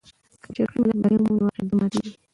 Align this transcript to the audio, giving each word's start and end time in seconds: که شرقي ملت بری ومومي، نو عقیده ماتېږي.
که 0.43 0.47
شرقي 0.55 0.79
ملت 0.81 0.97
بری 1.03 1.15
ومومي، 1.19 1.41
نو 1.41 1.47
عقیده 1.53 1.75
ماتېږي. 1.79 2.11